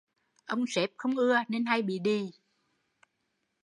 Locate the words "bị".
1.81-1.99